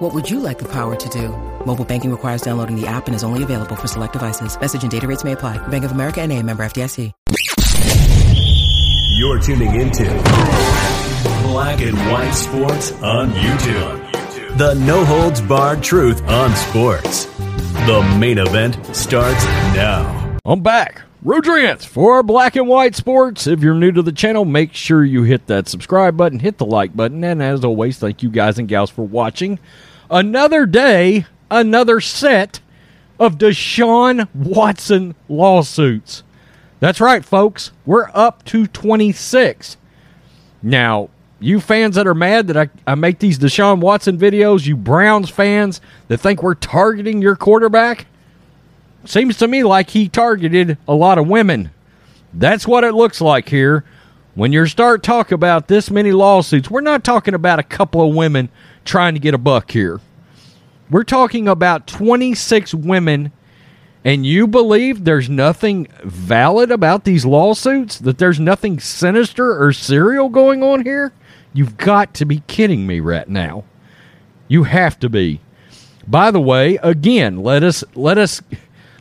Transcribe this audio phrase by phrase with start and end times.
[0.00, 1.28] What would you like the power to do?
[1.66, 4.58] Mobile banking requires downloading the app and is only available for select devices.
[4.58, 5.58] Message and data rates may apply.
[5.68, 7.12] Bank of America and a member FDIC.
[9.18, 10.04] You're tuning into
[11.42, 14.56] Black and White Sports on YouTube.
[14.56, 17.26] The no holds barred truth on sports.
[17.84, 19.44] The main event starts
[19.74, 20.38] now.
[20.46, 21.02] I'm back.
[21.22, 23.46] Rodrance for Black and White Sports.
[23.46, 26.64] If you're new to the channel, make sure you hit that subscribe button, hit the
[26.64, 29.58] like button, and as always, thank you guys and gals for watching.
[30.10, 32.60] Another day, another set
[33.18, 36.24] of Deshaun Watson lawsuits.
[36.80, 37.70] That's right, folks.
[37.86, 39.76] We're up to 26.
[40.62, 44.76] Now, you fans that are mad that I, I make these Deshaun Watson videos, you
[44.76, 48.06] Browns fans that think we're targeting your quarterback,
[49.04, 51.70] seems to me like he targeted a lot of women.
[52.32, 53.84] That's what it looks like here.
[54.34, 58.14] When you start talking about this many lawsuits, we're not talking about a couple of
[58.14, 58.48] women
[58.84, 60.00] trying to get a buck here.
[60.88, 63.32] We're talking about 26 women,
[64.04, 67.98] and you believe there's nothing valid about these lawsuits?
[67.98, 71.12] That there's nothing sinister or serial going on here?
[71.52, 73.64] You've got to be kidding me right now.
[74.46, 75.40] You have to be.
[76.06, 78.42] By the way, again, let us let us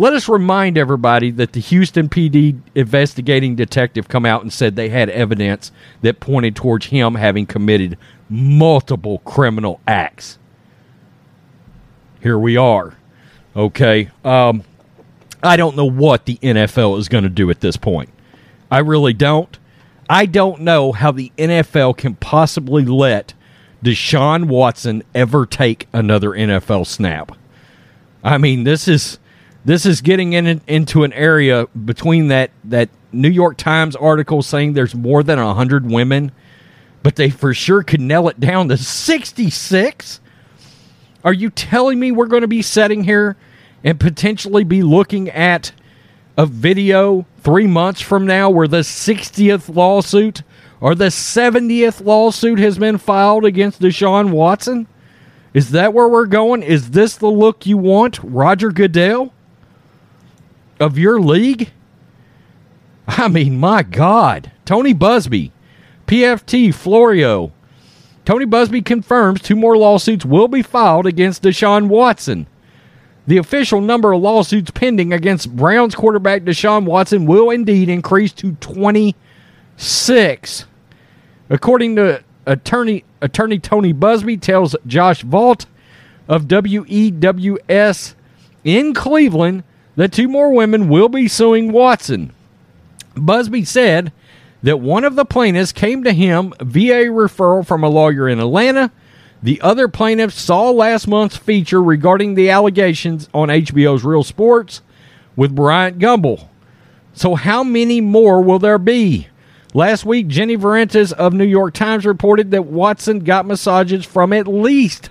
[0.00, 4.88] let us remind everybody that the Houston PD investigating detective come out and said they
[4.88, 7.98] had evidence that pointed towards him having committed
[8.30, 10.38] multiple criminal acts.
[12.22, 12.96] Here we are.
[13.54, 14.08] Okay.
[14.24, 14.62] Um,
[15.42, 18.08] I don't know what the NFL is going to do at this point.
[18.70, 19.58] I really don't.
[20.08, 23.34] I don't know how the NFL can possibly let
[23.84, 27.36] Deshaun Watson ever take another NFL snap.
[28.24, 29.18] I mean, this is
[29.64, 34.72] this is getting in into an area between that that New York Times article saying
[34.72, 36.32] there's more than 100 women,
[37.02, 40.20] but they for sure could nail it down to 66.
[41.22, 43.36] Are you telling me we're going to be sitting here
[43.84, 45.72] and potentially be looking at
[46.38, 50.42] a video three months from now where the 60th lawsuit
[50.80, 54.86] or the 70th lawsuit has been filed against Deshaun Watson?
[55.52, 56.62] Is that where we're going?
[56.62, 59.34] Is this the look you want, Roger Goodell,
[60.80, 61.70] of your league?
[63.06, 64.50] I mean, my God.
[64.64, 65.50] Tony Buzbee,
[66.06, 67.52] PFT, Florio.
[68.24, 72.46] Tony Buzbee confirms two more lawsuits will be filed against Deshaun Watson.
[73.26, 78.52] The official number of lawsuits pending against Browns quarterback Deshaun Watson will indeed increase to
[78.52, 80.64] 26.
[81.48, 85.66] According to attorney attorney Tony Buzbee tells Josh Vault
[86.28, 88.14] of WEWS
[88.64, 89.64] in Cleveland
[89.96, 92.32] that two more women will be suing Watson.
[93.14, 94.12] Buzbee said
[94.62, 98.90] that one of the plaintiffs came to him via referral from a lawyer in Atlanta.
[99.42, 104.82] The other plaintiff saw last month's feature regarding the allegations on HBO's Real Sports
[105.34, 106.48] with Bryant Gumbel.
[107.14, 109.28] So, how many more will there be?
[109.72, 114.46] Last week, Jenny Vrentas of New York Times reported that Watson got massages from at
[114.46, 115.10] least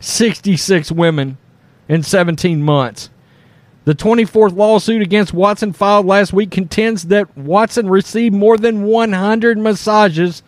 [0.00, 1.36] 66 women
[1.88, 3.10] in 17 months.
[3.84, 9.58] The 24th lawsuit against Watson filed last week contends that Watson received more than 100
[9.58, 10.44] massages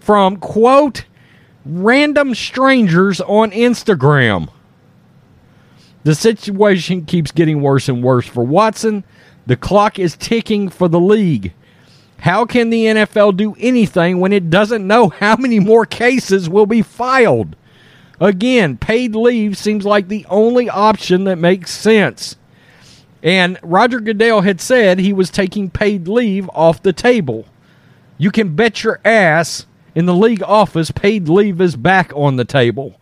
[0.00, 1.04] from, quote,
[1.64, 4.48] random strangers on Instagram.
[6.02, 9.04] The situation keeps getting worse and worse for Watson.
[9.46, 11.52] The clock is ticking for the league.
[12.18, 16.66] How can the NFL do anything when it doesn't know how many more cases will
[16.66, 17.54] be filed?
[18.20, 22.36] Again, paid leave seems like the only option that makes sense.
[23.22, 27.46] And Roger Goodell had said he was taking paid leave off the table.
[28.18, 32.44] You can bet your ass in the league office, paid leave is back on the
[32.44, 32.98] table.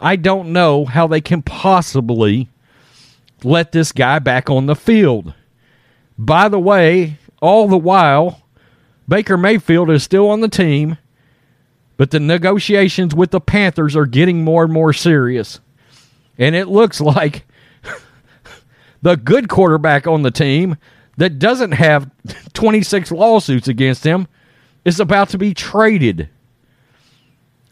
[0.00, 2.48] I don't know how they can possibly
[3.42, 5.34] let this guy back on the field.
[6.18, 8.42] By the way, all the while,
[9.08, 10.98] Baker Mayfield is still on the team,
[11.96, 15.60] but the negotiations with the Panthers are getting more and more serious.
[16.38, 17.45] And it looks like
[19.02, 20.76] the good quarterback on the team
[21.16, 22.10] that doesn't have
[22.52, 24.28] 26 lawsuits against him
[24.84, 26.28] is about to be traded.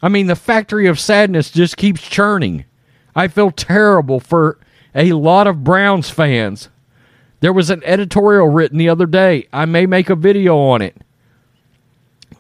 [0.03, 2.65] I mean, the factory of sadness just keeps churning.
[3.17, 4.59] I feel terrible for
[4.95, 6.69] a lot of Browns fans
[7.41, 9.49] There was an editorial written the other day.
[9.53, 10.97] I may make a video on it.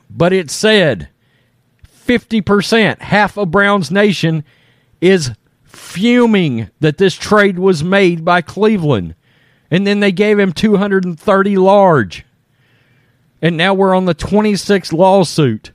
[0.08, 1.08] But it said
[2.06, 4.44] 50%, half of Browns Nation
[5.00, 5.32] is
[5.76, 9.15] fuming that this trade was made by Cleveland.
[9.71, 12.25] And then they gave him 230 large.
[13.43, 15.73] And now we're on the 26th lawsuit.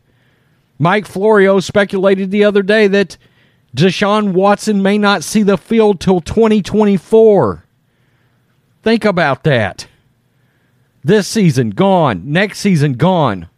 [0.77, 3.17] Mike Florio speculated the other day that
[3.75, 7.65] Deshaun Watson may not see the field till 2024.
[8.81, 9.87] Think about that.
[11.03, 13.49] This season gone, next season gone.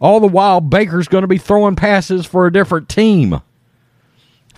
[0.00, 3.40] All the while, Baker's going to be throwing passes for a different team.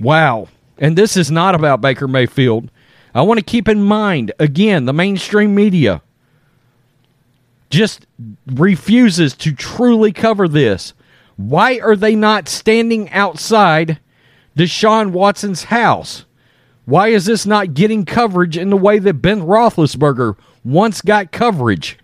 [0.00, 0.49] Wow.
[0.78, 2.70] And this is not about Baker Mayfield.
[3.14, 6.02] I want to keep in mind, again, the mainstream media
[7.70, 8.06] just
[8.46, 10.93] refuses to truly cover this.
[11.37, 14.00] Why are they not standing outside
[14.56, 16.25] Deshaun Watson's house?
[16.84, 21.99] Why is this not getting coverage in the way that Ben Roethlisberger once got coverage?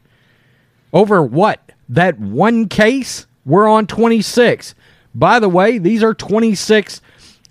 [0.92, 1.60] Over what?
[1.88, 3.26] That one case?
[3.44, 4.74] We're on 26.
[5.14, 7.00] By the way, these are 26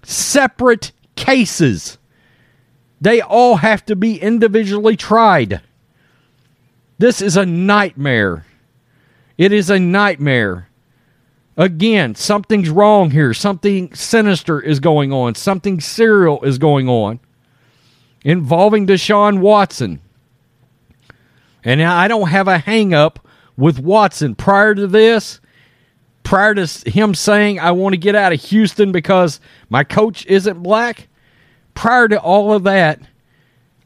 [0.03, 0.91] separate
[1.21, 1.97] cases.
[2.99, 5.61] They all have to be individually tried.
[6.97, 8.45] This is a nightmare.
[9.37, 10.67] It is a nightmare.
[11.57, 13.33] Again, something's wrong here.
[13.33, 15.35] Something sinister is going on.
[15.35, 17.19] Something serial is going on
[18.23, 19.99] involving Deshaun Watson.
[21.63, 23.27] And I don't have a hang up
[23.57, 24.35] with Watson.
[24.35, 25.39] Prior to this,
[26.23, 29.39] prior to him saying, I want to get out of Houston because
[29.69, 31.07] my coach isn't black,
[31.81, 32.99] prior to all of that,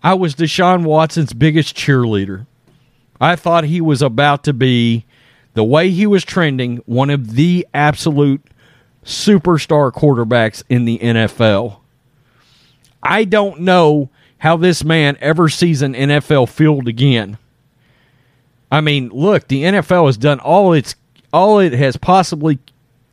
[0.04, 2.46] I was Deshaun Watson's biggest cheerleader.
[3.22, 5.06] I thought he was about to be,
[5.54, 8.42] the way he was trending, one of the absolute
[9.06, 11.78] superstar quarterbacks in the NFL.
[13.02, 14.10] I don't know
[14.40, 17.38] how this man ever sees an NFL field again.
[18.70, 20.96] I mean, look, the NFL has done all its
[21.32, 22.60] all it has possibly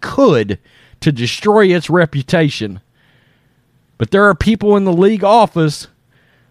[0.00, 0.58] could
[1.02, 2.80] to destroy its reputation.
[4.02, 5.86] But there are people in the league office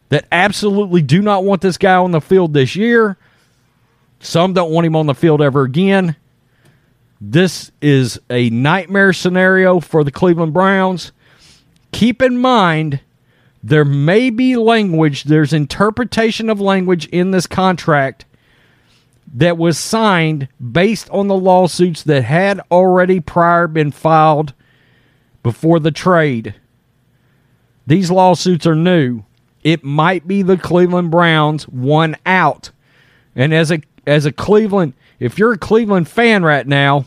[0.07, 3.18] that absolutely do not want this guy on the field this year.
[4.21, 6.15] Some don't want him on the field ever again.
[7.19, 11.12] This is a nightmare scenario for the Cleveland Browns.
[11.92, 13.01] Keep in mind,
[13.62, 18.24] there may be language, there's interpretation of language in this contract
[19.33, 24.53] that was signed based on the lawsuits that had already prior been filed
[25.44, 26.56] before the trade.
[27.88, 29.24] These lawsuits are new.
[29.63, 32.72] It might be the Cleveland Browns one out.
[33.36, 37.06] And as a as a Cleveland, if you're a Cleveland fan right now,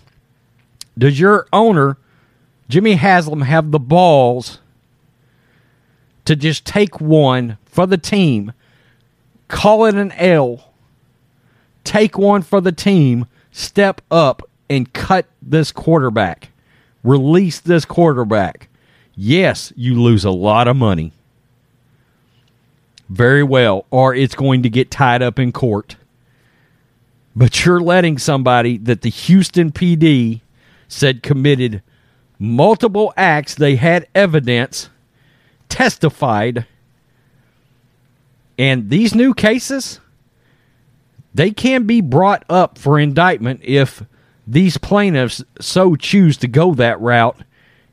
[0.97, 1.97] does your owner,
[2.69, 4.61] Jimmy Haslam, have the balls
[6.25, 8.53] to just take one for the team,
[9.49, 10.73] call it an L,
[11.83, 16.51] take one for the team, step up and cut this quarterback,
[17.03, 18.69] release this quarterback.
[19.17, 21.13] Yes, you lose a lot of money.
[23.09, 25.97] Very well, or it's going to get tied up in court.
[27.37, 30.41] But you're letting somebody that the Houston PD
[30.89, 31.83] said committed
[32.39, 34.89] multiple acts, they had evidence,
[35.69, 36.67] testified,
[38.59, 40.01] and these new cases
[41.35, 44.05] they can be brought up for indictment if
[44.47, 47.37] these plaintiffs so choose to go that route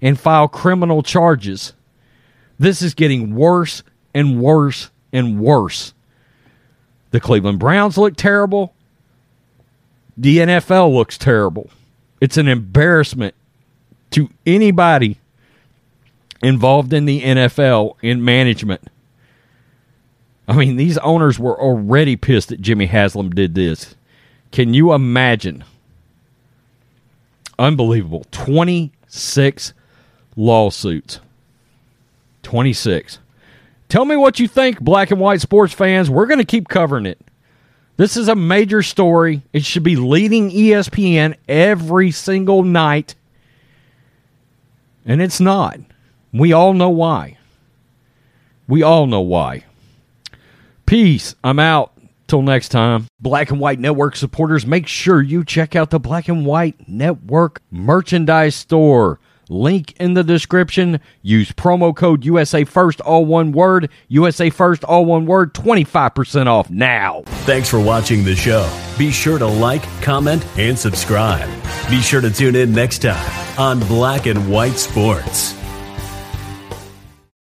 [0.02, 1.74] and file criminal charges.
[2.60, 5.94] This is getting worse and worse and worse.
[7.12, 8.74] The Cleveland Browns look terrible.
[10.18, 11.70] The NFL looks terrible.
[12.20, 13.36] It's an embarrassment
[14.12, 15.18] to anybody
[16.42, 18.82] involved in the NFL in management.
[20.48, 23.96] I mean, these owners were already pissed that Jimmy Haslam did this.
[24.52, 25.64] Can you imagine?
[27.58, 28.26] Unbelievable.
[28.32, 29.74] 26
[30.36, 31.20] lawsuits.
[32.44, 33.20] 26.
[33.90, 36.10] Tell me what you think, black and white sports fans.
[36.10, 37.20] We're going to keep covering it.
[37.98, 39.42] This is a major story.
[39.54, 43.16] It should be leading ESPN every single night.
[45.06, 45.80] And it's not.
[46.34, 47.38] We all know why.
[48.68, 49.66] We all know why.
[50.86, 51.36] Peace.
[51.44, 51.92] I'm out.
[52.28, 53.08] Till next time.
[53.20, 57.62] Black and White Network supporters, make sure you check out the Black and White Network
[57.70, 59.20] merchandise store.
[59.52, 61.02] Link in the description.
[61.22, 63.90] Use promo code USA First, all one word.
[64.08, 65.54] USA First, all one word.
[65.54, 67.24] 25% off now.
[67.46, 68.68] Thanks for watching the show.
[68.98, 71.50] Be sure to like, comment, and subscribe.
[71.90, 75.61] Be sure to tune in next time on Black and White Sports.